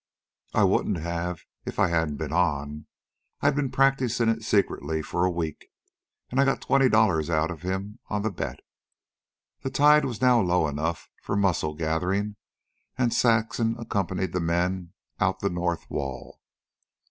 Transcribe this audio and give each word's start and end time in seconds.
"I 0.55 0.63
wouldn't 0.63 0.97
have 0.97 1.43
if 1.63 1.77
I 1.77 1.89
hadn't 1.89 2.17
been 2.17 2.33
on. 2.33 2.87
I'd 3.41 3.55
been 3.55 3.69
practicing 3.69 4.29
it 4.29 4.41
secretly 4.43 5.03
for 5.03 5.23
a 5.25 5.29
week. 5.29 5.67
And 6.31 6.39
I 6.39 6.43
got 6.45 6.59
twenty 6.59 6.89
dollars 6.89 7.29
out 7.29 7.51
of 7.51 7.61
him 7.61 7.99
on 8.07 8.23
the 8.23 8.31
bet." 8.31 8.61
The 9.61 9.69
tide 9.69 10.05
was 10.05 10.19
now 10.19 10.41
low 10.41 10.67
enough 10.67 11.11
for 11.21 11.35
mussel 11.35 11.75
gathering 11.75 12.35
and 12.97 13.13
Saxon 13.13 13.75
accompanied 13.77 14.33
the 14.33 14.39
men 14.41 14.93
out 15.19 15.39
the 15.41 15.51
north 15.51 15.87
wall. 15.87 16.39